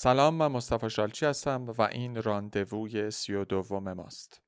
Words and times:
سلام 0.00 0.34
من 0.34 0.46
مصطفی 0.46 0.90
شالچی 0.90 1.26
هستم 1.26 1.64
و 1.78 1.82
این 1.82 2.22
راندووی 2.22 3.10
سی 3.10 3.34
و 3.34 3.44
دوم 3.44 3.92
ماست. 3.92 4.42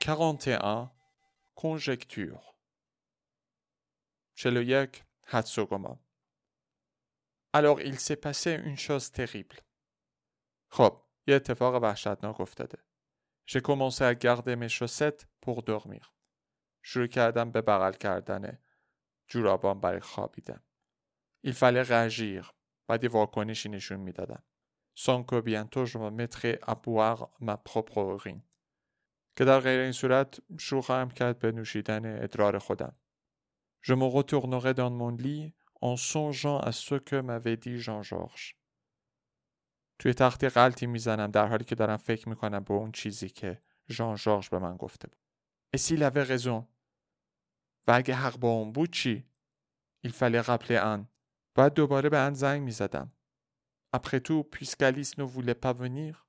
Quarante 0.00 0.48
et 0.48 0.64
un 0.64 0.90
conjecture 1.54 2.53
41 4.34 5.04
Hatsugoma. 5.32 5.98
Alors 7.52 7.80
il 7.80 7.98
s'est 7.98 8.16
passé 8.16 8.54
une 8.64 8.76
chose 8.76 9.10
terrible. 9.12 9.60
خب 10.70 11.02
یه 11.26 11.34
اتفاق 11.34 11.82
وحشتناک 11.82 12.40
افتاده. 12.40 12.78
J'ai 13.46 13.60
commencé 13.60 14.04
à 14.04 14.14
garder 14.14 14.56
mes 14.56 14.68
chaussettes 14.68 15.26
pour 15.40 15.62
dormir. 15.62 16.12
شروع 16.82 17.06
کردم 17.06 17.50
به 17.50 17.60
بغل 17.60 17.92
کردن 17.92 18.58
جورابان 19.28 19.80
برای 19.80 20.00
خوابیدن. 20.00 20.62
Il 21.46 21.52
fallait 21.52 21.88
réagir. 21.88 22.52
بعد 22.88 23.04
واکنشی 23.04 23.68
نشون 23.68 24.00
می‌دادم. 24.00 24.42
Sans 24.96 25.24
que 25.24 25.40
bientôt 25.40 25.84
je 25.86 25.98
me 25.98 26.10
mettrai 26.10 26.58
à 26.62 26.74
boire 26.74 27.28
ma 27.40 27.56
propre 27.56 27.98
urine. 27.98 28.42
که 29.36 29.44
در 29.44 29.60
غیر 29.60 29.80
این 29.80 29.92
صورت 29.92 30.40
شروع 30.58 30.82
خواهم 30.82 31.10
کرد 31.10 31.38
به 31.38 31.52
نوشیدن 31.52 32.22
ادرار 32.22 32.58
خودم. 32.58 32.96
Je 33.88 33.92
me 33.92 34.06
retournerai 34.18 34.72
dans 34.72 34.90
mon 35.00 35.14
lit 35.24 35.52
en 35.88 35.96
songeant 36.12 36.58
à 36.68 36.72
ce 36.72 36.94
que 36.94 37.16
m'avait 37.16 37.58
dit 37.64 37.78
Jean-Georges. 37.78 38.54
توی 39.98 40.14
تختی 40.14 40.48
غلطی 40.48 40.86
می‌زنم 40.86 41.30
در 41.30 41.46
حالی 41.46 41.64
که 41.64 41.74
دارم 41.74 41.96
فکر 41.96 42.28
می‌کنم 42.28 42.64
به 42.64 42.74
اون 42.74 42.92
چیزی 42.92 43.28
که 43.28 43.62
ژان 43.88 44.16
ژورژ 44.16 44.48
به 44.48 44.58
من 44.58 44.76
گفته 44.76 45.08
بود. 45.08 45.18
اسی 45.74 45.96
لوه 45.96 46.22
رزون 46.22 46.68
و 47.86 47.92
اگه 47.92 48.14
حق 48.14 48.36
با 48.36 48.48
اون 48.48 48.72
بود 48.72 48.92
چی؟ 48.92 49.24
Il 50.06 50.10
fallait 50.10 50.46
rappeler 50.46 50.80
ان. 50.82 51.08
باید 51.54 51.74
دوباره 51.74 52.08
به 52.08 52.18
ان 52.18 52.34
زنگ 52.34 52.62
می‌زدم. 52.62 53.12
Après 53.96 54.20
tout, 54.20 54.44
puisqu'Alice 54.50 55.18
ne 55.18 55.24
voulait 55.24 55.60
pas 55.64 55.72
venir, 55.72 56.26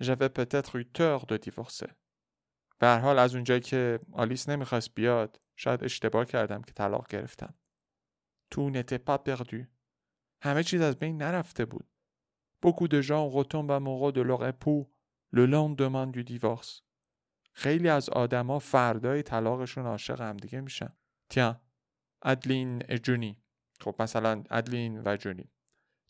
j'avais 0.00 0.28
peut-être 0.28 0.76
eu 0.76 0.84
tort 0.84 1.26
de 1.26 1.36
divorcer. 1.36 1.92
به 2.78 2.86
هر 2.86 2.98
حال 2.98 3.18
از 3.18 3.34
اونجایی 3.34 3.60
که 3.60 4.00
آلیس 4.12 4.48
نمی‌خواست 4.48 4.94
بیاد 4.94 5.40
شاید 5.56 5.84
اشتباه 5.84 6.24
کردم 6.24 6.62
که 6.62 6.72
طلاق 6.72 7.08
گرفتم. 7.08 7.54
تو 8.50 8.70
نته 8.70 8.98
pas 8.98 9.18
perdu. 9.28 9.66
همه 10.42 10.62
چیز 10.64 10.80
از 10.80 10.96
بین 10.96 11.22
نرفته 11.22 11.64
بود. 11.64 11.88
Beaucoup 12.66 12.88
de 12.88 13.00
gens 13.00 13.28
retombent 13.28 13.70
amoureux 13.70 14.12
de 14.12 14.22
leur 14.22 14.42
époux 14.46 14.86
le 15.32 15.46
lendemain 15.46 16.06
du 16.06 16.24
divorce. 16.24 16.82
خیلی 17.52 17.88
از 17.88 18.08
آدما 18.08 18.58
فردای 18.58 19.22
طلاقشون 19.22 19.86
عاشق 19.86 20.20
هم 20.20 20.36
دیگه 20.36 20.60
میشن. 20.60 20.92
تیان 21.30 21.60
ادلین 22.22 22.78
جونی 22.78 23.42
خب 23.80 24.02
مثلا 24.02 24.44
ادلین 24.50 25.02
و 25.04 25.16
جونی 25.16 25.50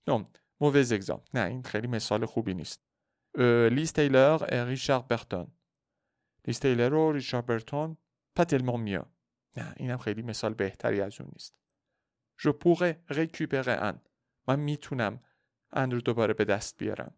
Non, 0.09 0.25
mauvais 0.61 0.93
exemple 0.93 1.23
نه 1.35 1.45
این 1.45 1.63
خیلی 1.63 1.87
مثال 1.87 2.27
خوبی 2.27 2.55
نیست 2.55 2.83
لیز 3.71 3.93
تیلر 3.93 4.39
و 4.41 4.45
ریچارد 4.65 5.09
برتون 5.09 5.47
لیز 6.47 6.61
تیلر 6.61 6.95
و 6.95 7.13
ریچارد 7.13 7.47
برتون 7.47 7.97
tellement 8.39 8.79
mieux 8.79 9.16
نه 9.57 9.75
اینم 9.77 9.99
خیلی 9.99 10.23
مثال 10.23 10.55
بهتری 10.55 11.01
از 11.01 11.21
اون 11.21 11.31
نیست 11.33 11.55
Je 12.39 12.49
pourrais 12.49 13.15
récupérer 13.15 13.79
un 13.83 13.97
من 14.49 14.59
می‌تونم 14.61 15.21
ان 15.73 15.91
رو 15.91 16.01
دوباره 16.01 16.35
به 16.35 16.45
دست 16.45 16.77
بیارم 16.79 17.15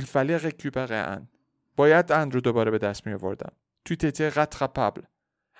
Il 0.00 0.02
fallait 0.02 0.42
récupérer 0.44 1.16
un 1.16 1.22
باید 1.76 2.12
ان 2.12 2.30
رو 2.30 2.40
دوباره 2.40 2.70
به 2.70 2.78
دست 2.78 3.06
می 3.06 3.12
آوردم 3.12 3.52
Tout 3.88 4.04
était 4.04 4.34
rattrapable 4.34 5.06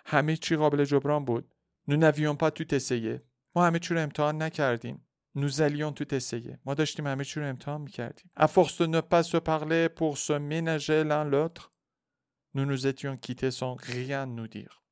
همه 0.06 0.36
چی 0.36 0.56
قابل 0.56 0.84
جبران 0.84 1.24
بود 1.24 1.54
Nous 1.90 1.96
n'avions 1.96 2.36
pas 2.36 2.50
tout 2.50 2.74
essayé 2.74 3.20
ما 3.56 3.66
همه 3.66 3.78
چی 3.78 3.94
رو 3.94 4.00
امتحان 4.00 4.42
نکردیم 4.42 5.06
Nous 5.38 5.52
allions 5.52 5.92
tout 6.00 6.12
essayer 6.12 6.58
ما 6.64 6.74
داشتیم 6.74 7.06
همه 7.06 7.24
چی 7.24 7.40
رو 7.40 7.46
امتحان 7.46 7.80
می‌کردیم 7.80 8.30
À 8.36 8.46
force 8.46 8.78
de 8.78 8.86
ne 8.86 9.00
pas 9.00 9.22
se 9.22 9.36
parler 9.36 9.88
pour 9.88 10.18
se 10.18 10.32
ménager 10.32 11.04
l'un 11.04 11.24
l'autre 11.24 11.72
Nous 12.54 12.64
nous 12.64 12.86
étions 12.86 13.16
quittés 13.16 13.50
sans 13.50 13.74
rien 13.74 14.26
nous 14.26 14.48
dire 14.48 14.83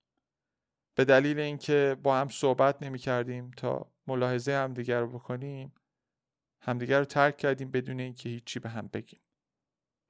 به 0.95 1.05
دلیل 1.05 1.41
اینکه 1.41 1.97
با 2.03 2.17
هم 2.17 2.29
صحبت 2.29 2.83
نمی 2.83 2.99
کردیم 2.99 3.51
تا 3.51 3.93
ملاحظه 4.07 4.53
همدیگر 4.53 5.01
رو 5.01 5.19
بکنیم 5.19 5.75
همدیگر 6.61 6.99
رو 6.99 7.05
ترک 7.05 7.37
کردیم 7.37 7.71
بدون 7.71 8.01
اینکه 8.01 8.29
هیچی 8.29 8.59
به 8.59 8.69
هم 8.69 8.87
بگیم. 8.87 9.21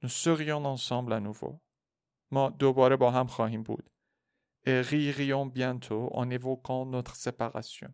Nous 0.03 0.09
serions 0.09 0.65
ensemble 0.65 1.13
à 1.13 1.19
nouveau. 1.19 1.59
ما 2.31 2.49
دوباره 2.49 2.95
با 2.95 3.11
هم 3.11 3.27
خواهیم 3.27 3.63
بود. 3.63 3.89
Et 4.65 4.81
ririons 4.81 5.49
bientôt 5.49 6.09
en 6.13 6.29
évoquant 6.29 6.85
notre 6.85 7.15
séparation. 7.15 7.93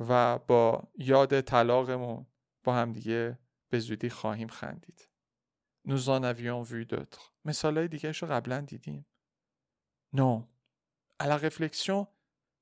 و 0.00 0.38
با 0.38 0.88
یاد 0.98 1.40
طلاقمون 1.40 2.26
با 2.64 2.74
همدیگه 2.74 3.38
به 3.68 3.78
زودی 3.78 4.10
خواهیم 4.10 4.48
خندید. 4.48 5.08
Nous 5.88 6.08
en 6.08 6.22
avions 6.22 6.64
vu 6.70 6.84
d'autres. 6.84 7.32
مثالهای 7.44 7.88
دیگه 7.88 8.12
رو 8.12 8.28
قبلا 8.28 8.60
دیدیم. 8.60 9.06
Non. 10.16 10.48
À 11.22 11.26
la 11.26 11.36
réflexion 11.36 12.06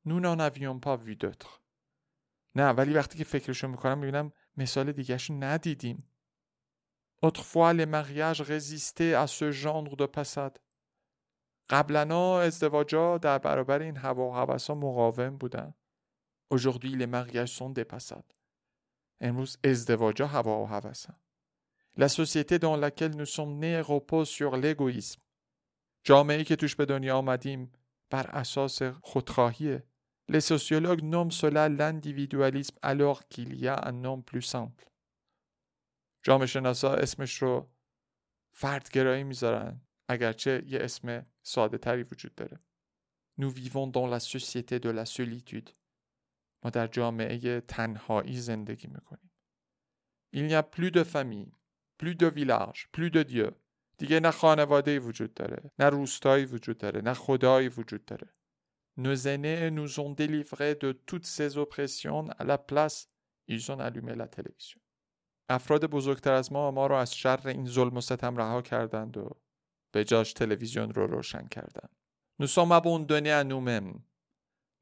نون 0.06 0.26
آن 0.26 0.40
اویون 0.40 0.80
پا 0.80 0.96
وی 0.96 1.14
دوتر. 1.14 1.48
نه 2.54 2.68
ولی 2.70 2.92
وقتی 2.92 3.18
که 3.18 3.24
فکرشو 3.24 3.68
می‌کنم 3.68 3.98
می‌بینم 3.98 4.32
مثال 4.56 4.92
دیگهشو 4.92 5.34
ندیدیم. 5.34 6.10
اوتخفوه 7.22 7.70
لی 7.70 7.84
مقیاج 7.84 8.52
رزیسته 8.52 9.04
از 9.04 9.30
سو 9.30 9.50
جانر 9.50 9.88
دو 9.88 10.06
پسد 10.06 10.56
قبلنا 11.70 12.40
ازدواجا 12.40 13.18
در 13.18 13.38
برابر 13.38 13.82
این 13.82 13.96
هوا 13.96 14.30
و 14.30 14.34
حوث 14.34 14.70
مقاوم 14.70 15.36
بودن. 15.36 15.74
اجردوی 16.50 16.90
لی 16.90 17.06
مقیاج 17.06 17.48
سون 17.48 17.72
دپسد 17.72 18.24
امروز 19.20 19.58
ازدواجا 19.64 20.26
هوا 20.26 20.62
و 20.62 20.66
حوث 20.66 21.06
هم 21.06 21.20
لا 21.96 22.08
سوسیته 22.08 22.58
دان 22.58 22.80
لکل 22.80 23.08
نو 23.08 23.24
سوم 23.24 23.58
نه 23.58 23.80
روپو 23.80 24.24
سیور 24.24 24.56
لگویزم 24.56 25.20
جامعه 26.04 26.44
که 26.44 26.56
توش 26.56 26.76
به 26.76 26.86
دنیا 26.86 27.18
آمدیم 27.18 27.72
بر 28.10 28.26
اساس 28.26 28.82
خودخواهیه. 28.82 29.86
Les 30.28 30.40
sociologues 30.40 31.02
nomment 31.02 31.30
cela 31.30 31.68
l'individualisme 31.68 32.76
alors 32.82 33.28
qu'il 33.28 33.50
y 33.54 33.68
a 33.68 33.76
un 33.88 33.92
nom 33.92 34.22
plus 34.22 34.42
simple. 34.42 34.84
جامعه 36.22 36.46
شناسا 36.46 36.94
اسمش 36.94 37.42
رو 37.42 37.70
فردگرایی 38.52 39.24
می‌ذارن 39.24 39.80
اگرچه 40.08 40.62
یه 40.66 40.78
اسم 40.82 41.26
ساده 41.42 41.78
تری 41.78 42.02
وجود 42.02 42.34
داره. 42.34 42.60
Nous 43.40 43.50
vivons 43.50 43.86
dans 43.92 44.06
la 44.06 44.20
société 44.20 44.80
de 44.80 44.90
la 44.90 45.04
solitude. 45.04 45.70
ما 46.64 46.70
در 46.70 46.86
جامعه 46.86 47.60
تنهایی 47.60 48.40
زندگی 48.40 48.88
می‌کنیم. 48.88 49.30
Il 50.34 50.46
n'y 50.46 50.54
a 50.54 50.62
plus 50.62 50.90
de 50.90 51.04
famille, 51.04 51.52
plus 51.98 52.14
de 52.14 52.26
village, 52.26 52.88
plus 52.92 53.10
de 53.10 53.24
Dieu. 53.24 53.52
دیگه 53.98 54.20
نه 54.20 54.30
خانواده 54.30 55.00
وجود 55.00 55.34
داره، 55.34 55.70
نه 55.78 55.88
روستایی 55.88 56.44
وجود 56.44 56.78
داره، 56.78 57.00
نه 57.00 57.14
خدایی 57.14 57.68
وجود 57.68 58.04
داره. 58.04 58.35
Nos 58.96 59.26
aînés 59.26 59.70
nous 59.70 60.00
ont 60.00 60.12
délivrés 60.22 60.74
de 60.74 60.92
toutes 60.92 61.26
ces 61.26 61.58
oppressions 61.58 62.28
à 62.38 62.44
la 62.44 62.58
place 62.58 63.08
ils 63.48 63.70
ont 63.70 63.80
allumé 63.80 64.14
la 64.14 64.28
télévision. 64.28 64.80
افراد 65.48 65.84
بزرگتر 65.84 66.32
از 66.32 66.52
ما 66.52 66.70
ما 66.70 66.86
رو 66.86 66.94
از 66.94 67.14
شر 67.14 67.48
این 67.48 67.66
ظلم 67.66 67.96
و 67.96 68.00
ستم 68.00 68.36
رها 68.36 68.62
کردند 68.62 69.16
و 69.16 69.30
به 69.92 70.04
جاش 70.04 70.32
تلویزیون 70.32 70.90
رو 70.90 71.06
روشن 71.06 71.46
کردند. 71.46 71.90
Nous 72.42 72.48
sommes 72.48 72.72
abandonnés 72.72 73.32
à 73.32 73.44
nous-mêmes. 73.44 74.00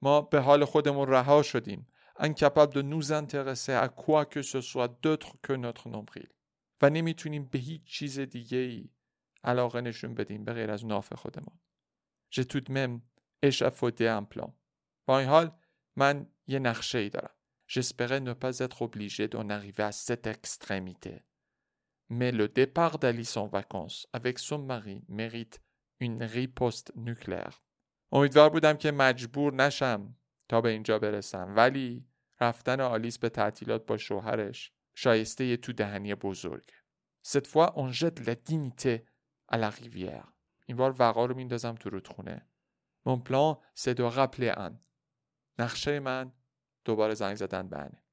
ما 0.02 0.20
به 0.20 0.40
حال 0.40 0.64
خودمون 0.64 1.08
رها 1.08 1.42
شدیم. 1.42 1.86
incapable 2.18 2.74
de 2.74 2.82
nous 2.82 3.12
intéresser 3.12 3.72
à 3.72 3.88
quoi 3.88 4.24
que 4.24 4.42
ce 4.42 4.60
soit 4.60 4.88
d'autre 5.02 5.36
que 5.42 5.52
notre 5.52 5.88
nombril. 5.88 6.28
و 6.82 6.90
نمی‌تونیم 6.90 7.44
به 7.44 7.58
هیچ 7.58 7.84
چیز 7.84 8.18
دیگه 8.20 8.58
ای 8.58 8.90
علاقه 9.44 9.80
نشون 9.80 10.14
بدیم 10.14 10.44
به 10.44 10.52
غیر 10.52 10.70
از 10.70 10.86
ناف 10.86 11.12
خودمون. 11.12 11.58
J'ai 12.30 12.44
tout 12.44 12.68
même 12.68 13.00
échafaudé 13.48 14.08
un 14.08 14.24
plan. 14.24 14.50
با 15.06 15.18
این 15.18 15.28
حال 15.28 15.52
من 15.96 16.26
یه 16.46 16.58
نقشه 16.58 16.98
ای 16.98 17.08
دارم. 17.08 17.34
J'espérais 17.66 18.20
ne 18.20 18.34
pas 18.34 18.58
être 18.58 18.82
obligé 18.82 19.28
d'en 19.28 19.48
arriver 19.48 19.84
à 19.84 19.92
cette 19.92 20.26
extrémité. 20.26 21.14
Mais 22.10 22.32
le 22.32 22.48
départ 22.48 22.98
d'Alice 22.98 23.36
en 23.36 23.46
vacances 23.46 24.06
avec 24.12 24.38
son 24.38 24.58
mari 24.58 25.04
mérite 25.08 25.60
une 26.00 26.22
riposte 26.22 26.92
nucléaire. 26.96 27.60
امیدوار 28.12 28.50
بودم 28.50 28.76
که 28.76 28.92
مجبور 28.92 29.54
نشم 29.54 30.16
تا 30.48 30.60
به 30.60 30.68
اینجا 30.68 30.98
برسم 30.98 31.54
ولی 31.56 32.06
رفتن 32.40 32.80
آلیس 32.80 33.18
به 33.18 33.28
تعطیلات 33.28 33.86
با 33.86 33.96
شوهرش 33.96 34.72
شایسته 34.94 35.44
یه 35.44 35.56
تو 35.56 35.72
دهنی 35.72 36.14
بزرگ. 36.14 36.70
Cette 37.26 37.46
fois 37.46 37.72
on 37.76 37.92
jette 37.92 38.26
la 38.26 38.34
dignité 38.34 39.04
à 39.48 39.56
la 39.56 39.70
rivière. 39.70 40.28
این 40.66 40.76
بار 40.76 40.94
وقا 40.98 41.26
رو 41.26 41.36
میندازم 41.36 41.74
تو 41.74 41.90
رودخونه. 41.90 42.46
Mon 43.04 43.18
plan 43.18 43.60
c'est 43.74 43.94
de 43.94 44.02
rappeler 44.02 44.50
Anne. 44.50 44.78
نقشه 45.58 46.00
من 46.00 46.32
دوباره 46.84 47.14
زنگ 47.14 47.36
زدن 47.36 47.68
به 47.68 47.78
انه 47.78 48.04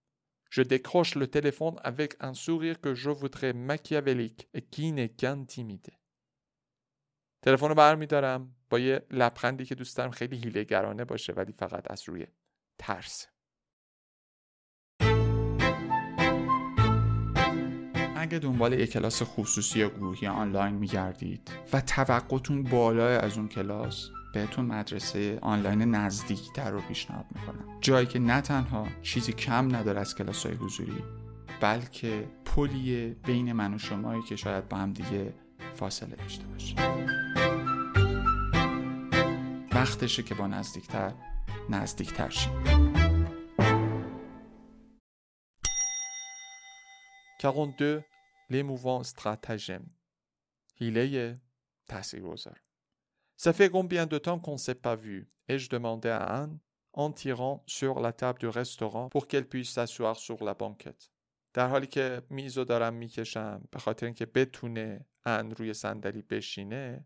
Je 0.50 0.62
décroche 0.62 1.16
le 1.16 1.28
téléphone 1.28 1.80
avec 1.82 2.16
un 2.20 2.34
sourire 2.34 2.82
que 2.82 2.94
je 2.94 3.10
voudrais 3.10 3.54
machiavélique 3.54 4.50
et 4.54 4.62
qui 4.62 4.92
n'est 4.92 5.16
qu'intimidé. 5.16 5.94
تلفن 7.42 7.68
رو 7.68 7.76
برمیدارم 7.76 8.56
با 8.70 8.80
یه 8.80 9.06
لبخندی 9.12 9.66
که 9.66 9.76
دوست 9.76 9.98
دارم 9.98 10.12
خیلی 10.12 10.38
هیلهگرانه 10.38 11.06
باشه 11.06 11.34
ولی 11.34 11.52
فقط 11.52 11.92
از 11.92 12.10
روی 12.10 12.28
ترس 12.78 13.28
اگه 18.16 18.40
دنبال 18.40 18.74
یک 18.74 18.92
کلاس 18.92 19.22
خصوصی 19.24 19.80
یا 19.80 19.90
گروهی 19.90 20.28
آنلاین 20.28 20.76
میگردید 20.76 21.52
و 21.74 21.82
توقعتون 21.82 22.64
بالای 22.64 23.16
از 23.16 23.38
اون 23.38 23.48
کلاس 23.48 24.10
بهتون 24.34 24.66
مدرسه 24.66 25.40
آنلاین 25.42 25.82
نزدیکتر 25.82 26.72
رو 26.72 26.82
پیشنهاد 26.82 27.26
می‌کنم. 27.36 27.78
جایی 27.82 28.08
که 28.08 28.20
نه 28.20 28.42
تنها 28.42 28.88
چیزی 29.02 29.34
کم 29.34 29.76
نداره 29.76 30.00
از 30.00 30.16
کلاس 30.16 30.46
های 30.46 30.56
حضوری 30.56 31.04
بلکه 31.62 32.28
پلیه 32.46 33.16
بین 33.26 33.54
من 33.54 33.74
و 33.74 33.78
شمایی 33.78 34.22
که 34.22 34.36
شاید 34.36 34.70
با 34.70 34.78
هم 34.78 34.94
دیگه 34.94 35.34
فاصله 35.76 36.16
داشته 36.16 36.46
باشه. 36.46 36.76
وقتشه 39.72 40.24
که 40.24 40.36
با 40.36 40.48
نزدیکتر 40.48 41.14
نزدیکتر 41.70 42.30
شیم. 42.30 42.52
42 47.42 48.02
l'émouvant 48.52 49.04
stratagème 49.04 49.86
هیله 50.76 51.42
تاثیرگذار. 51.88 52.71
Ça 53.44 53.54
fait 53.54 53.72
combien 53.72 54.06
de 54.06 54.20
temps 54.20 54.40
qu'on 54.40 54.52
ne 54.52 54.66
s'est 54.66 54.76
pas 54.76 54.96
vu 54.96 55.28
ai-je 55.48 55.68
demandé 55.68 56.10
à 56.10 56.24
Anne 56.42 56.60
en 56.94 57.12
tirant 57.12 57.64
sur 57.66 58.00
la 58.00 58.14
table 58.14 58.38
du 58.38 58.48
restaurant 58.48 59.10
pour 59.10 59.26
qu'elle 59.28 59.48
puisse 59.50 59.72
s'asseoir 59.72 60.16
sur 60.16 60.44
la 60.44 60.54
banquette. 60.54 61.10
در 61.54 61.68
حالی 61.68 61.88
که 61.88 62.22
میزو 62.30 62.64
دارم 62.64 62.94
می‌کشم 62.94 63.68
به 63.72 63.80
خاطر 63.80 64.06
اینکه 64.06 64.26
بتونه 64.26 65.06
ان 65.26 65.52
روی 65.52 65.74
صندلی 65.74 66.22
بشینه 66.22 67.06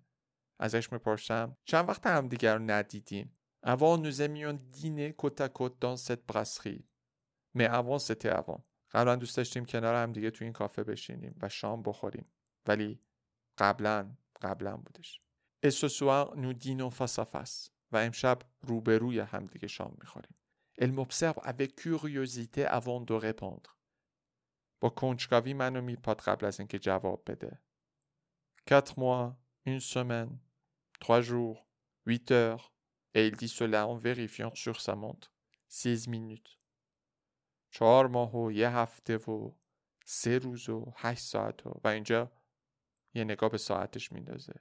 ازش 0.60 0.92
می‌پرسم 0.92 1.58
چند 1.66 1.90
وقت 1.90 2.08
هم 2.08 2.28
دیگر 2.28 2.58
رو 2.58 2.64
ندیدیم 2.64 3.38
avant 3.66 3.98
nous 3.98 4.22
aimions 4.22 4.60
dîner 4.72 5.14
côte 5.14 5.42
à 5.42 5.50
côte 5.50 5.80
dans 5.80 5.96
cette 5.96 6.26
brasserie 6.26 6.86
mais 7.58 7.68
avant 7.68 8.00
c'était 8.00 8.42
avant 8.42 8.62
قبلا 8.92 9.16
دوست 9.16 9.38
داشتیم 9.38 9.66
کنار 9.66 9.96
هم 9.96 10.12
دیگه 10.12 10.32
تو 10.32 10.44
این 10.44 10.54
کافه 10.54 10.84
بشینیم 10.84 11.36
و 11.42 11.50
شام 11.50 11.84
بخوریم 11.84 12.26
ولی 12.68 13.00
قبلا 13.58 14.16
قبلا 14.42 14.78
بودش 14.78 15.25
Et 15.66 15.72
ce 15.72 15.88
soir 15.88 16.36
nous 16.36 16.54
dînons 16.54 16.92
face 16.92 17.18
à 17.18 17.26
face 17.26 17.72
و 17.92 17.98
امشب 17.98 18.40
روبروی 18.62 19.20
هم 19.20 19.46
دیگه 19.46 19.68
شام 19.68 19.98
می‌خوریم 20.00 20.36
Elle 20.82 20.92
m'observe 20.92 21.40
avec 21.44 21.76
curiosité 21.76 22.66
avant 22.66 23.02
de 23.02 23.14
répondre 23.14 23.70
با 24.80 24.90
کنجکاوی 24.90 25.54
منو 25.54 25.82
میپاد 25.82 26.22
قبل 26.22 26.46
از 26.46 26.60
اینکه 26.60 26.80
جواب 26.80 27.24
بده 27.28 27.62
4 28.70 28.82
mois, 29.00 29.36
une 29.66 29.80
semaine, 29.80 30.38
3 31.02 31.22
jours, 31.22 31.66
8 32.06 32.32
heures, 32.32 32.72
et 33.16 33.28
il 33.28 33.36
dit 33.36 33.50
cela 33.50 33.88
en 33.88 33.98
vérifiant 33.98 34.54
sur 34.54 34.82
sa 34.82 34.96
montre 34.96 35.32
16 35.70 36.08
minutes. 36.08 36.58
چهار 37.72 38.08
ماه 38.08 38.36
و 38.36 38.52
یه 38.52 38.70
هفته 38.70 39.18
و 39.18 39.52
سه 40.06 40.38
روز 40.38 40.70
و 40.70 40.94
هشت 40.96 41.24
ساعت 41.24 41.68
و 41.68 41.82
و 41.84 41.88
اینجا 41.88 42.32
یه 43.14 43.24
نگاه 43.24 43.50
به 43.50 43.58
ساعتش 43.58 44.12
میندازه 44.12 44.54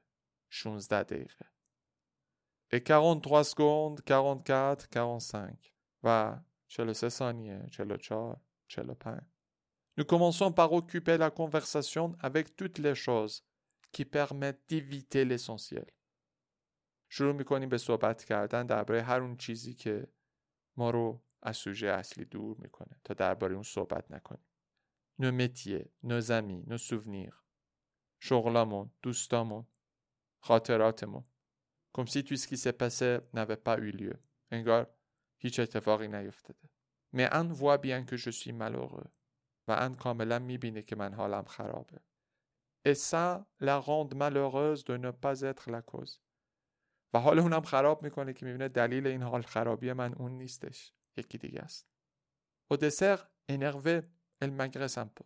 16 0.55 1.03
دقیقه 1.03 1.47
et 2.71 2.81
43 2.81 3.45
secondes 3.45 4.01
44 4.05 4.89
45 4.89 5.73
و 6.03 6.37
43 6.69 7.09
ثانیه 7.09 7.67
44 7.73 8.41
45 8.69 9.21
Nous 9.97 10.05
commençons 10.05 10.53
par 10.53 10.73
occuper 10.73 11.17
la 11.19 11.31
conversation 11.31 12.17
avec 12.21 12.57
toutes 12.57 12.79
les 12.79 12.95
choses 12.95 13.45
qui 13.93 14.05
permettent 14.05 14.63
d'éviter 14.69 15.25
l'essentiel. 15.25 15.87
شروع 17.09 17.33
می‌کنیم 17.33 17.69
به 17.69 17.79
صحبت 17.79 18.25
کردن 18.25 18.67
درباره 18.67 19.03
هر 19.03 19.21
اون 19.21 19.37
چیزی 19.37 19.75
که 19.75 20.09
ما 20.77 20.91
رو 20.91 21.23
از 21.43 21.57
سوژه 21.57 21.87
اصلی 21.87 22.25
دور 22.25 22.57
می‌کنه 22.61 23.01
تا 23.05 23.15
درباره 23.15 23.55
اون 23.55 23.63
صحبت 23.63 24.11
نکنیم. 24.11 24.47
Nos 25.21 25.33
métiers, 25.33 25.89
nos 26.05 26.31
amis, 26.31 26.67
nos 26.67 26.83
souvenirs. 26.91 27.37
شغلامون، 28.19 28.91
دوستامون، 29.03 29.67
خاطراتمون. 30.45 31.25
Ce 31.97 32.47
qui 32.49 32.57
s'est 32.57 32.79
passé 32.85 33.19
n'avait 33.33 33.63
pas 33.67 33.79
eu 33.79 33.91
lieu. 33.91 34.19
انگار 34.53 34.95
هیچ 35.39 35.61
اتفاقی 35.61 36.09
نیفتاده. 36.09 36.69
Anne 37.17 37.53
voit 37.53 37.79
bien 37.79 38.05
que 38.05 38.17
je 38.17 38.31
suis 38.31 38.53
malheureux. 38.53 39.09
و 39.69 39.73
ان 39.73 39.95
کاملا 39.95 40.39
می‌بینه 40.39 40.83
که 40.83 40.97
من 40.97 41.15
حالم 41.15 41.45
خرابه. 41.45 42.01
Et 42.89 42.95
ça 42.95 43.47
la 43.61 43.79
rend 43.79 44.15
malheureuse 44.15 44.85
de 44.85 44.97
ne 44.97 45.11
pas 45.11 45.41
être 45.41 45.71
la 45.71 45.83
cause. 45.83 46.21
و 47.15 47.21
حال 47.21 47.39
اونم 47.39 47.63
خراب 47.63 48.03
می‌کنه 48.03 48.33
که 48.33 48.47
می‌بینه 48.47 48.69
دلیل 48.69 49.07
این 49.07 49.23
حال 49.23 49.43
خرابی 49.43 49.93
من 49.93 50.15
اون 50.15 50.33
نیستش. 50.33 50.93
یکی 51.17 51.39
دیگه 51.39 51.61
است. 51.61 51.89
Énervé, 53.53 53.97
elle 54.43 54.55
m'agresse 54.59 54.99
un 54.99 55.11
peu. 55.17 55.25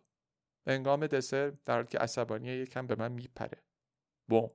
به 0.63 0.73
انگام 0.73 1.07
دسر 1.07 1.49
در 1.49 1.75
حالی 1.75 1.87
که 1.87 1.97
عصبانی 1.97 2.47
یکم 2.47 2.87
به 2.87 2.95
من 2.95 3.11
میپره. 3.11 3.63
Bon, 4.31 4.49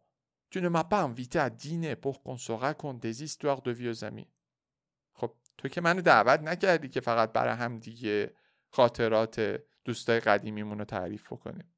tu 0.55 0.63
ne 0.63 0.69
m'as 0.69 0.85
pas 0.85 1.03
invité 1.03 1.39
à 1.41 1.51
dîner 1.51 1.97
pour 1.97 2.23
qu'on 2.23 2.37
se 2.37 2.53
raconte 2.53 3.01
des 3.01 3.25
histoires 3.25 3.61
de 3.63 3.73
vieux 3.73 4.05
amis. 4.05 4.29
خب 5.13 5.33
تو 5.59 5.69
که 5.69 5.81
منو 5.81 6.01
دعوت 6.01 6.41
نکردی 6.41 6.89
که 6.89 7.01
فقط 7.01 7.33
برای 7.33 7.55
هم 7.55 7.79
دیگه 7.79 8.35
خاطرات 8.69 9.63
دوستای 9.85 10.21
قدیمیمون 10.21 10.79
رو 10.79 10.85
تعریف 10.85 11.33
بکنیم. 11.33 11.75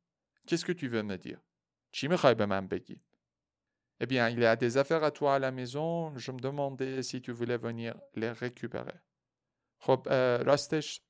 Qu'est-ce 0.46 0.64
que 0.64 0.73
tu 0.73 0.88
veux 0.88 1.02
me 1.02 1.17
dire? 1.26 1.38
چی 1.93 2.08
می‌خوای 2.08 2.34
به 2.34 2.46
من 2.46 2.69
بگی؟ 2.69 3.00
Eh 4.00 4.06
bien, 4.06 4.28
il 4.28 4.38
y 4.38 4.44
a 4.44 4.56
des 4.56 4.76
affaires 4.76 5.05
à 5.05 5.11
toi 5.11 5.37
à 5.37 5.38
la 5.38 5.50
maison. 5.50 6.19
Je 6.19 6.31
me 6.32 6.38
demandais 6.38 7.02
si 7.02 7.23
tu 7.23 7.32
voulais 7.32 7.56
venir 7.56 7.94
les 8.14 8.32
récupérer. 8.32 9.00
خب 9.78 10.08
راستش 10.46 11.00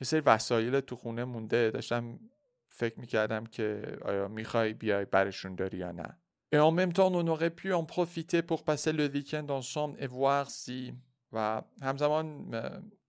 یه 0.00 0.06
سری 0.06 0.20
وسایل 0.20 0.80
تو 0.80 0.96
خونه 0.96 1.24
مونده 1.24 1.70
داشتم 1.70 2.20
فکر 2.68 3.00
می‌کردم 3.00 3.46
که 3.46 3.96
آیا 4.02 4.28
می‌خوای 4.28 4.72
بیای 4.72 5.04
برشون 5.04 5.54
داری 5.54 5.78
یا 5.78 5.92
نه. 5.92 6.21
Et 6.51 6.59
en 6.59 6.71
même 6.71 6.93
temps, 6.93 7.11
on 7.13 7.27
aurait 7.27 7.49
pu 7.49 7.73
en 7.73 7.83
profiter 7.83 8.41
pour 8.41 8.63
passer 8.63 8.93
le 8.93 9.07
week-end 9.07 9.47
ensemble 9.49 9.97
et 9.99 10.07
voir 10.07 10.49
si 10.49 10.93
و 11.31 11.61
همزمان 11.81 12.51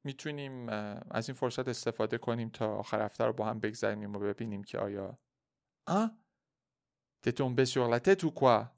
میتونیم 0.04 0.68
از 1.10 1.28
این 1.28 1.34
فرصت 1.34 1.68
استفاده 1.68 2.18
کنیم 2.18 2.48
تا 2.48 2.76
آخر 2.76 3.02
هفته 3.02 3.24
رو 3.24 3.32
با 3.32 3.46
هم 3.46 3.60
بگذرونیم 3.60 4.16
و 4.16 4.18
ببینیم 4.18 4.64
که 4.64 4.78
آیا 4.78 5.18
آ 5.86 6.06
T'es 7.22 7.32
tombé 7.32 7.66
sur 7.66 7.88
la 7.88 8.00
tête 8.00 8.22
ou 8.24 8.30
quoi 8.30 8.70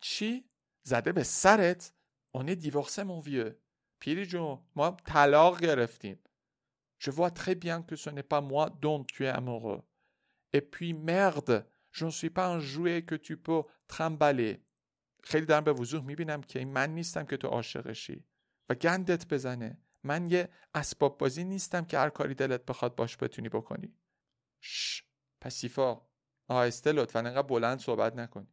چی؟ 0.00 0.50
زده 0.82 1.12
به 1.12 1.22
سرت؟ 1.22 1.92
On 2.36 2.46
est 2.46 2.56
divorcé 2.56 3.04
mon 3.04 3.20
vieux 3.20 3.62
پیری 4.00 4.26
جون 4.26 4.58
ما 4.76 4.90
طلاق 4.90 5.60
گرفتیم 5.60 6.18
Je 6.98 7.10
vois 7.10 7.30
très 7.30 7.54
bien 7.54 7.82
que 7.82 7.96
ce 7.96 8.10
n'est 8.10 8.28
pas 8.34 8.40
moi 8.40 8.70
dont 8.80 9.04
tu 9.04 9.26
es 9.26 9.28
amoureux. 9.28 9.82
Et 10.52 10.62
puis 10.62 10.94
merde, 10.94 11.66
Je 11.91 12.05
ne 12.05 12.11
suis 12.11 12.29
pas 12.29 12.47
un 12.55 12.59
jouet 12.59 13.01
que 13.03 13.15
tu 13.15 13.37
peux 13.37 13.63
trimballer. 13.87 14.57
خیلی 15.23 15.45
دارم 15.45 15.63
به 15.63 15.73
وضوح 15.73 16.03
می‌بینم 16.03 16.41
که 16.41 16.59
این 16.59 16.71
من 16.71 16.89
نیستم 16.89 17.25
که 17.25 17.37
تو 17.37 17.47
عاشقشی 17.47 18.25
و 18.69 18.75
گندت 18.75 19.27
بزنه 19.27 19.77
من 20.03 20.31
یه 20.31 20.49
اسباب 20.73 21.17
بازی 21.17 21.43
نیستم 21.43 21.85
که 21.85 21.97
هر 21.97 22.09
کاری 22.09 22.33
دلت 22.33 22.65
بخواد 22.65 22.95
باش 22.95 23.17
بتونی 23.17 23.49
بکنی 23.49 23.93
شش 24.59 25.03
پسیفا 25.41 26.01
آهسته 26.47 26.91
لطفا 26.91 27.19
انقدر 27.19 27.41
بلند 27.41 27.79
صحبت 27.79 28.15
نکنی 28.15 28.47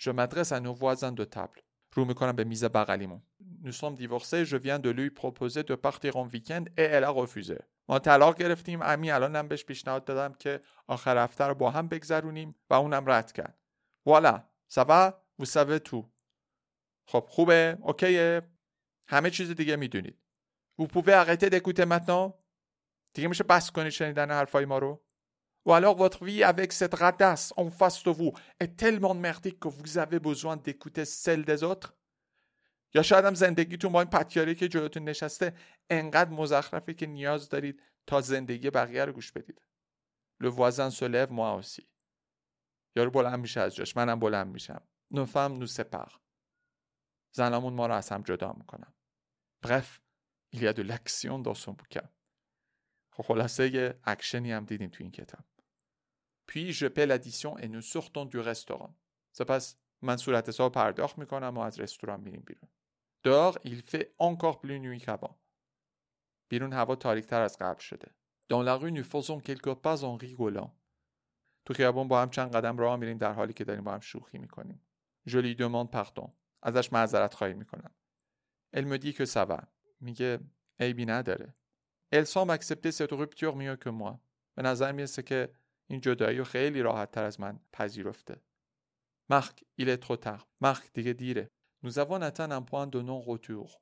Je 0.00 0.10
m'adresse 0.10 0.52
à 0.52 0.60
nos 0.60 0.74
voisins 0.74 1.12
de 1.12 1.24
table. 1.24 1.62
رو 1.92 2.04
می‌کنم 2.04 2.32
به 2.32 2.44
میز 2.44 2.64
بغلیمون. 2.64 3.22
Nous 3.62 3.72
sommes 3.72 3.96
divorcés, 3.96 4.44
je 4.44 4.56
viens 4.56 4.78
de 4.78 4.90
lui 4.90 5.10
proposer 5.10 5.62
de 5.64 5.74
partir 5.74 6.16
en 6.16 6.28
week-end 6.28 6.64
et 6.76 6.86
elle 6.94 7.04
a 7.04 7.10
refusé. 7.10 7.58
ما 7.88 7.98
طلاق 7.98 8.36
گرفتیم 8.36 8.82
امی 8.82 9.10
الان 9.10 9.36
هم 9.36 9.48
بهش 9.48 9.64
پیشنهاد 9.64 10.04
دادم 10.04 10.34
که 10.34 10.60
آخر 10.86 11.24
هفته 11.24 11.44
رو 11.44 11.54
با 11.54 11.70
هم 11.70 11.88
بگذرونیم 11.88 12.54
و 12.70 12.74
اونم 12.74 13.10
رد 13.10 13.32
کرد. 13.32 13.58
والا 14.06 14.44
سوا 14.68 15.22
و 15.38 15.44
سوه 15.44 15.78
تو. 15.78 16.10
خب 17.06 17.26
خوبه؟ 17.28 17.78
اوکیه؟ 17.80 18.42
همه 19.08 19.30
چیز 19.30 19.50
دیگه 19.50 19.76
می‌دونید. 19.76 20.18
و 20.78 20.86
پوپه 20.86 21.16
اقیته 21.16 21.48
دکوته 21.48 21.84
متنا 21.84 22.34
دیگه 23.14 23.28
میشه 23.28 23.44
بس 23.44 23.70
کنید 23.70 23.88
شنیدن 23.88 24.30
حرفای 24.30 24.64
ما 24.64 24.78
رو؟ 24.78 25.04
و 25.66 25.70
الان 25.70 25.96
واتر 25.96 26.24
وی 26.24 26.44
اوک 26.44 26.72
ست 26.72 27.02
غدس 27.02 27.52
اون 27.56 27.70
فست 27.70 28.06
و 28.06 28.12
وو 28.12 28.30
ات 28.60 28.76
تلمان 28.76 29.16
مردی 29.16 29.50
که 29.50 29.68
وزوه 29.68 30.18
بزوان 30.18 30.58
دکوته 30.58 31.04
سل 31.04 31.42
دزاتر 31.42 31.88
یا 32.94 33.02
شاید 33.02 33.24
هم 33.24 33.34
زندگیتون 33.34 33.92
با 33.92 34.00
این 34.00 34.10
پتیاری 34.10 34.54
که 34.54 34.68
جلوتون 34.68 35.04
نشسته 35.04 35.54
انقدر 35.90 36.30
مزخرفه 36.30 36.94
که 36.94 37.06
نیاز 37.06 37.48
دارید 37.48 37.82
تا 38.06 38.20
زندگی 38.20 38.70
بقیه 38.70 39.04
رو 39.04 39.12
گوش 39.12 39.32
بدید. 39.32 39.62
Se 40.40 41.08
lève 41.08 41.30
moi 41.30 41.62
aussi. 41.62 41.86
یارو 42.96 43.10
بلند 43.10 43.40
میشه 43.40 43.60
از 43.60 43.74
جاش 43.74 43.96
منم 43.96 44.20
بلند 44.20 44.46
میشم. 44.46 44.82
Femmes 45.14 45.62
nous 45.62 45.72
séparent. 45.78 46.18
زنامون 47.32 47.72
ما 47.72 47.86
رو 47.86 47.94
از 47.94 48.08
هم 48.08 48.22
جدا 48.22 48.56
y 50.54 50.66
a 50.66 50.72
de 50.72 50.82
l'action 50.82 51.38
dans 51.38 51.54
son 51.54 51.72
bouquin 51.72 52.08
خب 53.12 53.22
خلاصه 53.22 54.00
اکشنی 54.04 54.52
هم 54.52 54.64
دیدیم 54.64 54.88
تو 54.88 55.04
این 55.04 55.10
کتاب 55.10 55.44
puis 56.50 56.72
je 56.72 56.86
paie 56.86 57.06
l'addition 57.06 57.58
et 57.58 57.68
nous 57.68 57.82
sortons 57.82 58.24
du 58.24 58.38
restaurant 58.38 58.94
سپس 59.32 59.76
من 60.02 60.16
صورت 60.16 60.48
حساب 60.48 60.72
پرداخت 60.72 61.18
می‌کنم 61.18 61.54
و 61.56 61.60
از 61.60 61.80
رستوران 61.80 62.20
میریم 62.20 62.42
بیرون 62.46 62.70
dehors 63.24 63.58
il 63.64 63.82
fait 63.82 64.14
encore 64.18 64.58
plus 64.60 64.78
nuit 64.80 65.00
qu'avant 65.00 65.34
بیرون 66.48 66.72
هوا 66.72 66.96
تاریکتر 66.96 67.40
از 67.40 67.58
قبل 67.60 67.80
شده 67.80 68.14
dans 68.52 68.62
la 68.62 68.76
rue 68.76 68.92
nous 68.92 69.04
faisons 69.04 69.40
quelques 69.40 69.74
pas 69.74 70.04
en 70.04 70.16
rigolant 70.16 70.70
تو 71.64 71.74
خیابون 71.74 72.08
با 72.08 72.22
هم 72.22 72.30
چند 72.30 72.56
قدم 72.56 72.78
راه 72.78 72.96
میریم 72.96 73.18
در 73.18 73.32
حالی 73.32 73.52
که 73.52 73.64
داریم 73.64 73.84
با 73.84 73.92
هم 73.92 74.00
شوخی 74.00 74.38
می‌کنیم 74.38 74.80
je 75.28 75.36
lui 75.42 75.56
demande 75.56 75.90
pardon 75.92 76.30
ازش 76.62 76.92
معذرت 76.92 77.34
خواهی 77.34 77.54
می‌کنم 77.54 77.94
elle 78.76 78.86
me 78.86 78.98
dit 78.98 79.14
que 79.14 79.24
ça 79.24 79.46
va 79.50 79.66
میگه 80.00 80.38
عیبی 80.80 81.06
نداره 81.06 81.54
elle 82.14 82.26
semble 82.26 82.50
accepter 82.50 82.90
cette 82.90 83.12
rupture 83.12 83.54
mieux 83.54 83.76
que 83.76 83.90
moi 83.90 84.20
به 84.54 84.62
نظر 84.62 84.92
می‌رسه 84.92 85.22
که 85.22 85.54
این 85.90 86.00
جدایی 86.00 86.38
رو 86.38 86.44
خیلی 86.44 86.82
راحت 86.82 87.10
تر 87.10 87.24
از 87.24 87.40
من 87.40 87.60
پذیرفته 87.72 88.42
Marc, 89.30 89.62
il 89.76 89.88
est 89.90 89.98
trop 89.98 90.16
tard. 90.16 90.46
Marc, 90.60 90.92
دیگه 90.94 91.12
دیره. 91.12 91.50
Nous 91.88 91.98
avons 91.98 92.20
atteint 92.20 92.50
un 92.50 92.60
point 92.60 92.86
de 92.86 93.00
non-retour. 93.00 93.80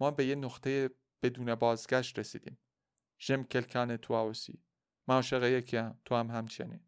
ما 0.00 0.10
به 0.10 0.26
یه 0.26 0.34
نقطه 0.34 0.90
بدون 1.22 1.54
بازگشت 1.54 2.18
رسیدیم. 2.18 2.58
J'aime 3.18 3.44
quelqu'un 3.46 3.88
et 3.90 3.98
toi 3.98 4.24
aussi. 4.24 4.58
من 5.08 5.14
عاشق 5.14 5.42
یکیم 5.42 6.00
تو 6.04 6.14
هم 6.14 6.30
همچنین. 6.30 6.80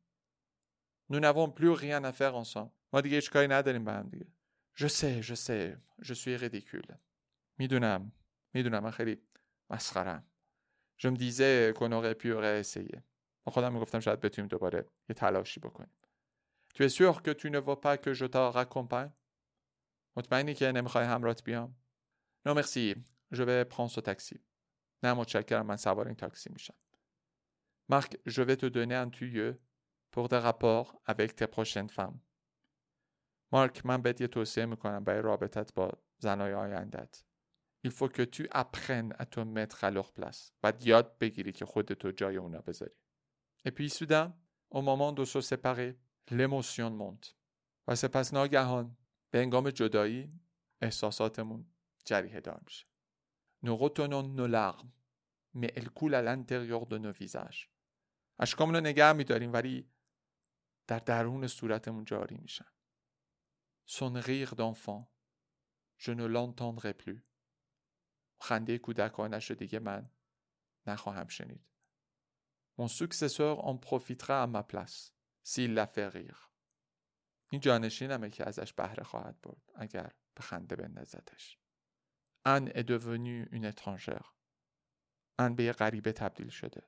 Nous 1.12 1.21
n'avons 1.21 1.50
plus 1.50 1.71
rien 1.71 2.05
à 2.05 2.12
faire 2.12 2.35
ensemble. 2.35 2.71
ما 2.93 3.00
دیگه 3.00 3.17
هیچ 3.17 3.31
کاری 3.31 3.49
نداریم 3.49 3.85
به 3.85 3.93
هم 3.93 4.09
دیگه. 4.09 4.27
Je 4.75 4.89
sais, 4.89 5.23
je 5.23 5.35
sais. 5.35 5.79
Je 6.03 6.15
suis 6.15 6.37
ridicule. 6.37 6.95
می‌دونم. 7.59 8.12
می‌دونم 8.55 8.83
من 8.83 8.91
خیلی 8.91 9.23
مسخرم. 9.71 10.31
Je 10.99 11.09
me 11.09 11.17
disais 11.17 11.79
qu'on 11.79 11.93
aurait 11.93 12.15
pu 12.15 12.33
réessayer. 12.33 13.03
با 13.45 13.53
خودم 13.53 13.73
می‌گفتم 13.73 14.00
شاید 14.00 14.21
بتونیم 14.21 14.49
دوباره 14.49 14.87
یه 15.09 15.15
تلاشی 15.15 15.61
بکنیم. 15.61 15.95
Tu 16.75 16.83
es 16.85 16.93
sûr 16.99 17.23
que 17.23 17.33
tu 17.33 17.50
ne 17.50 17.59
veux 17.59 17.81
pas 17.87 17.97
que 17.99 18.12
je 18.15 18.27
te 18.27 18.39
raccompagne 18.59 19.12
مطمئنی 20.17 20.55
که 20.55 20.73
نمی‌خوای 20.73 21.05
همرات 21.05 21.45
بیام 21.45 21.76
Non 22.49 22.55
merci 22.55 22.95
je 23.33 23.43
vais 23.43 23.64
prendre 23.64 23.90
ce 23.90 24.00
taxi 24.00 24.38
نه 25.02 25.12
متشکرم 25.12 25.67
من 25.67 25.76
سوار 25.76 26.07
این 26.07 26.17
تاکسی 26.17 26.50
میشم 26.52 26.75
Marc 27.93 28.17
je 28.26 28.43
vais 28.43 28.57
te 28.57 28.67
donner 28.67 28.95
un 28.95 29.11
tuyau 29.11 29.55
pour 30.11 30.29
des 30.29 30.38
rapports 30.38 31.02
avec 31.07 31.37
tes 31.37 31.47
prochaines 31.47 31.90
femmes 31.90 32.21
مارک 33.52 33.87
من 33.87 34.02
بهت 34.02 34.21
یه 34.21 34.26
توصیه 34.26 34.67
می‌کنم 34.67 35.05
برای 35.05 35.23
رابطت 35.23 35.75
با 35.75 35.93
زنای 36.19 36.55
آیندت 36.55 37.25
Il 37.83 37.90
faut 37.90 38.09
que 38.09 38.23
tu 38.23 38.47
apprennes 38.50 39.14
à 39.19 39.25
te 39.25 39.40
mettre 39.40 39.85
à 39.85 39.90
leur 39.90 40.12
place. 40.12 40.52
باید 40.62 40.87
یاد 40.87 41.19
بگیری 41.19 41.52
که 41.52 41.64
خودتو 41.64 42.12
جای 42.12 42.37
اونا 42.37 42.61
بذاری. 42.61 42.95
Et 43.69 43.71
puis 43.71 43.90
soudain, 43.90 44.35
au 44.71 44.83
moment 44.83 45.12
de 45.12 45.25
se 45.25 45.40
séparer, 45.40 45.99
l'émotion 46.31 46.90
monte. 46.90 47.35
و 47.88 47.95
سپس 47.95 48.35
ناگهان 48.35 48.97
به 49.31 49.39
انگام 49.39 49.71
جدایی 49.71 50.41
احساساتمون 50.81 51.73
جریه 52.05 52.41
دار 52.41 52.61
میشه. 52.65 52.87
نوغتون 53.63 54.13
نلغم. 54.41 54.93
معلکول 55.55 56.15
الانتق 56.15 56.63
یغد 56.63 56.93
و 56.93 56.99
اشکامون 58.39 58.75
رو 58.75 58.81
نگه 58.81 59.13
میداریم 59.13 59.53
ولی 59.53 59.91
در 60.87 60.99
درون 60.99 61.47
صورتمون 61.47 62.05
جاری 62.05 62.37
میشن. 62.37 62.73
سون 63.87 64.13
سنغیغ 64.13 64.51
دانفان 64.51 65.07
جنو 65.99 66.29
لانتان 66.29 66.77
غپلو 66.77 67.19
خنده 68.41 68.79
کودکانش 68.79 69.51
رو 69.51 69.57
دیگه 69.57 69.79
من 69.79 70.11
نخواهم 70.87 71.29
شنید. 71.29 71.67
Mon 72.79 72.89
successeur 72.89 73.67
en 73.67 73.79
profitera 73.79 74.43
à 74.43 74.49
ma 74.49 74.62
place 74.62 75.12
s'il 75.43 75.71
la 75.71 75.87
fait 75.87 76.18
rire 76.18 76.50
این 77.52 77.61
جانشینمه 77.61 78.30
که 78.30 78.49
ازش 78.49 78.73
بهره 78.73 79.04
خواهد 79.04 79.40
برد 79.40 79.73
اگر 79.75 80.12
به 80.35 80.42
خنده 80.42 80.76
بندازدش. 80.76 81.59
Elle 82.45 82.51
est 82.51 82.55
devenue 82.55 82.66
une 82.66 82.71
étrangère 82.75 83.43
اون 83.53 85.55
به 85.54 85.64
یه 85.64 85.73
غریبه 85.73 86.12
تبدیل 86.12 86.49
شده. 86.49 86.83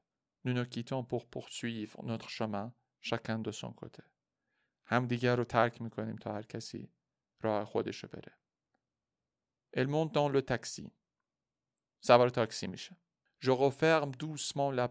Nous 0.44 0.64
nous 0.64 0.77
quittons 0.77 1.04
pour 1.04 1.24
poursuivre 1.32 2.00
notre 2.00 2.28
chemin, 2.28 2.74
chacun 3.00 3.42
de 3.42 3.52
son 3.52 3.74
côté 3.76 4.04
هم 4.86 5.06
دیگر 5.06 5.36
رو 5.36 5.44
ترک 5.44 5.82
می‌کنیم 5.82 6.16
تا 6.16 6.34
هر 6.34 6.42
کسی 6.42 6.92
راه 7.40 7.64
خودش 7.64 8.04
رو 8.04 8.08
بره 8.08 8.38
المون 9.74 10.00
مونتان 10.00 10.32
لو 10.32 10.40
تاکسی 10.40 10.92
سوار 12.04 12.28
تاکسی 12.28 12.66
میشه. 12.66 12.96
جو 13.40 13.56
غفرم 13.56 14.10
دوسمان 14.10 14.74
لا 14.74 14.86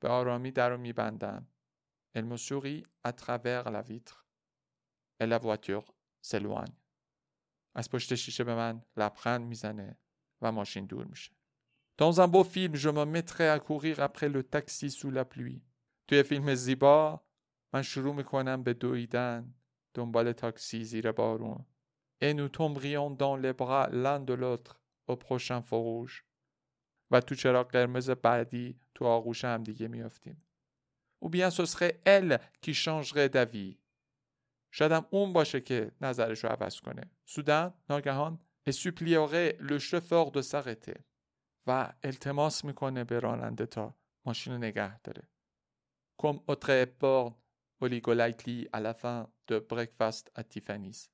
به 0.00 0.08
آرامی 0.08 0.50
در 0.50 0.70
رو 0.70 0.78
میبندم. 0.78 1.48
المسوری 2.14 2.86
اترور 3.04 3.70
لویتر 3.70 4.21
Et 5.22 5.26
la 5.26 5.38
voiture 5.38 5.84
s'éloigne. 6.20 6.74
از 7.74 7.90
پشت 7.90 8.14
شیشه 8.14 8.44
به 8.44 8.54
من 8.54 8.82
لبخند 8.96 9.40
می‌زنه 9.40 9.98
و 10.40 10.52
ماشین 10.52 10.86
دور 10.86 11.04
میشه. 11.04 11.32
Dans 12.00 12.20
un 12.20 12.28
beau 12.28 12.44
film, 12.44 12.74
je 12.74 12.88
me 12.88 13.04
mettrai 13.04 13.48
à 13.48 13.58
courir 13.60 14.00
après 14.00 14.28
le 14.28 14.42
taxi 14.42 14.90
sous 14.90 15.10
la 15.10 15.24
pluie. 15.24 15.62
توی 16.08 16.22
فیلم 16.22 16.54
زیبا 16.54 17.20
من 17.74 17.82
شروع 17.82 18.14
می‌کنم 18.14 18.62
به 18.62 18.74
دویدن 18.74 19.54
دنبال 19.94 20.32
تاکسی 20.32 20.84
زیر 20.84 21.12
بارون. 21.12 21.66
Et 22.20 22.34
nous 22.34 22.48
tomberions 22.48 23.10
dans 23.10 23.36
les 23.36 23.52
bras 23.52 23.88
l'un 23.90 24.20
de 24.20 24.34
l'autre 24.34 24.80
au 25.06 25.16
prochain 25.16 25.62
feu 25.62 25.76
rouge. 25.76 26.24
و 27.10 27.20
تو 27.20 27.34
چراغ 27.34 27.70
قرمز 27.70 28.10
بعدی 28.10 28.80
تو 28.94 29.04
آغوش 29.04 29.44
هم 29.44 29.62
دیگه 29.62 29.88
میافتیم. 29.88 30.42
ou 31.24 31.28
bien 31.28 31.50
ce 31.50 31.64
serait 31.64 32.00
elle 32.04 32.40
qui 32.60 32.74
changerait 32.74 33.28
d'avis 33.28 33.78
شاید 34.74 35.06
اون 35.10 35.32
باشه 35.32 35.60
که 35.60 35.92
نظرش 36.00 36.44
رو 36.44 36.50
عوض 36.50 36.80
کنه 36.80 37.10
سودن 37.24 37.74
ناگهان 37.90 38.40
le 38.68 39.78
chauffeur 39.78 40.30
de 40.30 40.42
s'arrêter 40.42 41.00
و 41.66 41.92
التماس 42.02 42.64
می‌کنه 42.64 43.04
به 43.04 43.20
راننده 43.20 43.66
تا 43.66 43.94
ماشین 44.24 44.52
رو 44.52 44.58
نگه 44.58 45.00
داره 45.00 45.28
Golightly 48.08 48.68
à 48.72 48.80
la 48.80 48.94
fin 48.94 49.18
de 49.48 49.56
Breakfast 49.58 50.24
at 50.38 50.46
Tiffany's 50.54 51.08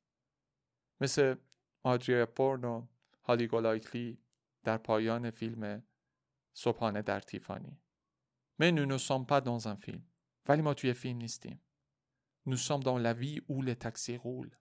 مثل 1.00 1.34
آدری 1.82 2.14
هپبورن 2.14 2.64
و 2.64 2.86
هالی 3.22 3.46
گولایتلی 3.46 4.18
در 4.64 4.78
پایان 4.78 5.30
فیلم 5.30 5.82
صبحانه 6.54 7.02
در 7.02 7.20
تیفانی 7.20 7.80
sommes 8.98 9.26
pas 9.26 9.40
dans 9.40 9.66
un 9.68 9.76
film. 9.76 10.02
ولی 10.48 10.62
ما 10.62 10.74
توی 10.74 10.92
فیلم 10.92 11.18
نیستیم. 11.18 11.60
Nous 12.50 12.56
sommes 12.56 12.82
dans 12.82 12.98
la 13.06 13.12
vie 13.12 13.40
où 13.48 13.62
les 13.62 13.76
taxis 13.76 14.16
roulent. 14.16 14.56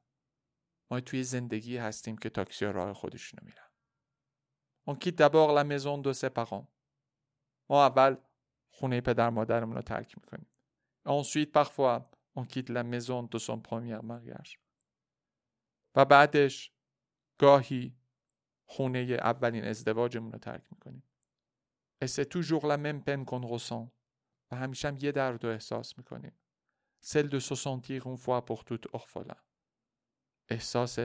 ما 0.91 0.99
توی 0.99 1.23
زندگی 1.23 1.77
هستیم 1.77 2.17
که 2.17 2.29
تاکسی 2.29 2.65
راه 2.65 2.93
خودشونو 2.93 3.43
میرن. 3.45 3.67
On 4.89 4.95
quitte 4.95 5.17
d'abord 5.17 5.51
la 5.53 5.63
maison 5.63 5.97
de 5.97 6.13
ses 6.13 6.29
parents. 6.29 6.67
ما 7.69 7.85
اول 7.85 8.17
خونه 8.71 9.01
پدر 9.01 9.29
مادرمون 9.29 9.75
رو 9.75 9.81
ترک 9.81 10.17
می‌کنیم. 10.17 10.47
Ensuite 11.07 11.51
parfois 11.51 12.01
on 12.35 12.45
quitte 12.45 12.69
la 12.69 12.83
maison 12.83 13.23
de 13.23 13.39
son 13.39 13.61
premier 13.61 14.01
mariage. 14.01 14.57
و 15.95 16.05
بعدش 16.05 16.71
گاهی 17.39 17.97
خونه 18.65 18.99
اولین 18.99 19.63
ازدواجمون 19.63 20.31
رو 20.31 20.39
ترک 20.39 20.63
می‌کنیم. 20.71 21.03
Et 22.03 22.07
c'est 22.07 22.29
toujours 22.29 22.65
la 22.65 22.77
même 22.77 23.03
peine 23.03 23.25
qu'on 23.25 23.57
ressent. 23.57 23.91
و 24.51 24.55
همیشه 24.55 24.87
هم 24.87 24.97
یه 25.01 25.11
درد 25.11 25.43
رو 25.43 25.49
احساس 25.49 25.97
می‌کنیم. 25.97 26.39
Celle 27.06 27.28
de 27.28 27.38
se 27.38 27.54
sentir 27.54 28.06
une 28.06 28.16
fois 28.16 28.44
pour 28.44 28.64
toutes 28.64 28.86
orphelin. 28.92 29.36
احساس 30.48 30.98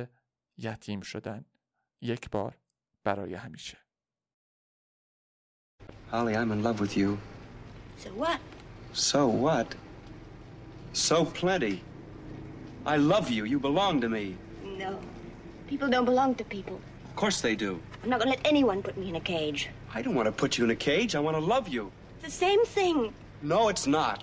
یتیم 0.57 1.01
شدن. 1.01 1.45
یک 2.01 2.29
بار 2.29 2.57
برای 3.03 3.35
همیشه. 3.35 3.77
Holly, 6.11 6.35
I'm 6.35 6.51
in 6.51 6.63
love 6.63 6.79
with 6.79 6.95
you. 6.97 7.17
So 7.97 8.09
what? 8.09 8.39
So 8.93 9.27
what? 9.27 9.75
So 10.93 11.25
plenty. 11.25 11.81
I 12.85 12.97
love 12.97 13.29
you. 13.29 13.43
You 13.45 13.59
belong 13.59 14.01
to 14.01 14.09
me. 14.09 14.37
No. 14.63 14.99
People 15.67 15.89
don't 15.89 16.05
belong 16.05 16.35
to 16.35 16.43
people. 16.45 16.79
Of 17.09 17.15
course 17.15 17.41
they 17.41 17.55
do. 17.55 17.71
I'm 18.03 18.09
not 18.09 18.19
gonna 18.19 18.31
let 18.35 18.47
anyone 18.47 18.81
put 18.81 18.95
me 18.97 19.09
in 19.09 19.15
a 19.15 19.25
cage. 19.35 19.69
I 19.93 20.01
don't 20.01 20.15
want 20.15 20.27
to 20.27 20.31
put 20.31 20.57
you 20.57 20.63
in 20.67 20.71
a 20.71 20.81
cage. 20.89 21.11
I 21.15 21.19
want 21.19 21.35
to 21.35 21.45
love 21.55 21.67
you. 21.67 21.91
It's 22.15 22.25
the 22.29 22.45
same 22.45 22.63
thing. 22.77 23.13
No, 23.41 23.69
it's 23.69 23.87
not. 23.87 24.19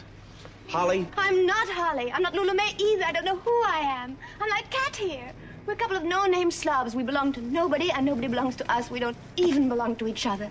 Holly, 0.70 1.08
I'm 1.18 1.48
not 1.48 1.68
Holly. 1.68 2.12
I'm 2.12 2.22
not 2.22 2.36
Lula 2.36 2.54
May 2.54 2.76
either. 2.78 3.04
I 3.04 3.12
don't 3.12 3.26
know 3.26 3.38
who 3.38 3.64
I 3.64 3.80
am. 3.80 4.16
I'm 4.40 4.50
like 4.52 4.70
Cat 4.70 4.96
here. 4.96 5.32
We're 5.66 5.74
a 5.74 5.76
couple 5.76 5.98
of 5.98 6.04
no-name 6.04 6.52
slobs. 6.52 6.94
We 6.94 7.02
belong 7.02 7.34
to 7.34 7.42
nobody, 7.42 7.92
and 7.92 8.06
nobody 8.06 8.28
belongs 8.28 8.56
to 8.58 8.72
us. 8.72 8.92
We 8.92 9.00
don't 9.00 9.18
even 9.36 9.68
belong 9.68 9.96
to 9.96 10.08
each 10.08 10.28
other. 10.28 10.48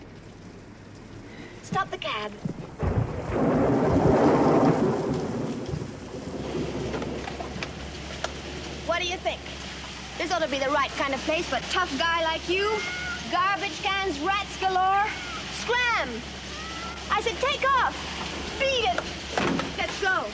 Stop 1.63 1.93
the 1.93 1.99
cab. 1.99 2.33
What 8.87 9.01
do 9.01 9.07
you 9.07 9.19
think? 9.19 9.41
This 10.19 10.33
ought 10.33 10.43
to 10.43 10.49
be 10.49 10.59
the 10.59 10.71
right 10.71 10.91
kind 10.99 11.15
of 11.15 11.21
place 11.21 11.47
for 11.47 11.57
a 11.57 11.71
tough 11.71 11.97
guy 11.97 12.25
like 12.25 12.49
you. 12.49 12.69
Garbage 13.31 13.81
cans, 13.83 14.19
rats 14.19 14.57
galore. 14.61 15.07
Scram! 15.61 16.09
I 17.11 17.21
said 17.21 17.37
take 17.41 17.65
off! 17.65 17.95
Beat 18.59 18.85
it! 18.89 19.01
Let's 19.79 20.01
go. 20.01 20.27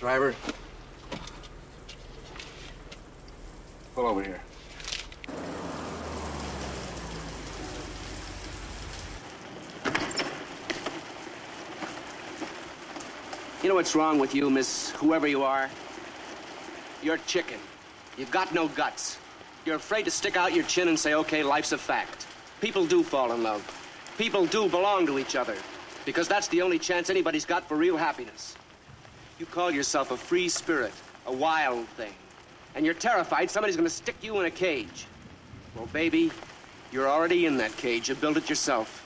Driver. 0.00 0.34
Pull 3.94 4.06
over 4.06 4.22
here. 4.22 4.35
You 13.66 13.70
know 13.70 13.74
what's 13.74 13.96
wrong 13.96 14.20
with 14.20 14.32
you, 14.32 14.48
Miss 14.48 14.90
whoever 14.92 15.26
you 15.26 15.42
are? 15.42 15.68
You're 17.02 17.16
chicken. 17.26 17.58
You've 18.16 18.30
got 18.30 18.54
no 18.54 18.68
guts. 18.68 19.18
You're 19.64 19.74
afraid 19.74 20.04
to 20.04 20.10
stick 20.12 20.36
out 20.36 20.54
your 20.54 20.62
chin 20.66 20.86
and 20.86 20.96
say, 20.96 21.14
okay, 21.14 21.42
life's 21.42 21.72
a 21.72 21.78
fact. 21.78 22.28
People 22.60 22.86
do 22.86 23.02
fall 23.02 23.32
in 23.32 23.42
love. 23.42 23.60
People 24.18 24.46
do 24.46 24.68
belong 24.68 25.04
to 25.08 25.18
each 25.18 25.34
other. 25.34 25.56
Because 26.04 26.28
that's 26.28 26.46
the 26.46 26.62
only 26.62 26.78
chance 26.78 27.10
anybody's 27.10 27.44
got 27.44 27.66
for 27.66 27.76
real 27.76 27.96
happiness. 27.96 28.54
You 29.40 29.46
call 29.46 29.72
yourself 29.72 30.12
a 30.12 30.16
free 30.16 30.48
spirit, 30.48 30.92
a 31.26 31.32
wild 31.32 31.88
thing. 31.96 32.14
And 32.76 32.84
you're 32.84 32.94
terrified 32.94 33.50
somebody's 33.50 33.76
gonna 33.76 33.90
stick 33.90 34.14
you 34.22 34.38
in 34.38 34.46
a 34.46 34.50
cage. 34.52 35.06
Well, 35.74 35.86
baby, 35.86 36.30
you're 36.92 37.08
already 37.08 37.46
in 37.46 37.56
that 37.56 37.76
cage. 37.76 38.10
You 38.10 38.14
built 38.14 38.36
it 38.36 38.48
yourself. 38.48 39.05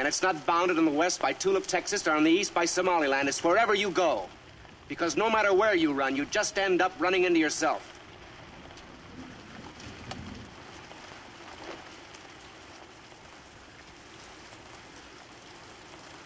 And 0.00 0.08
it's 0.08 0.22
not 0.22 0.46
bounded 0.46 0.78
in 0.78 0.86
the 0.86 0.90
west 0.90 1.20
by 1.20 1.34
Tulip, 1.34 1.66
Texas, 1.66 2.08
or 2.08 2.12
on 2.12 2.24
the 2.24 2.30
east 2.30 2.54
by 2.54 2.64
Somaliland. 2.64 3.28
It's 3.28 3.44
wherever 3.44 3.74
you 3.74 3.90
go. 3.90 4.30
Because 4.88 5.14
no 5.14 5.28
matter 5.28 5.52
where 5.52 5.74
you 5.74 5.92
run, 5.92 6.16
you 6.16 6.24
just 6.24 6.58
end 6.58 6.80
up 6.80 6.94
running 6.98 7.24
into 7.24 7.38
yourself. 7.38 8.00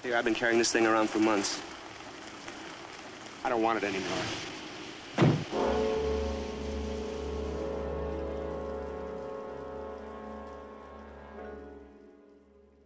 Here, 0.04 0.16
I've 0.16 0.24
been 0.24 0.36
carrying 0.36 0.58
this 0.60 0.70
thing 0.70 0.86
around 0.86 1.10
for 1.10 1.18
months. 1.18 1.60
I 3.44 3.48
don't 3.48 3.60
want 3.60 3.82
it 3.82 3.84
anymore. 3.84 4.53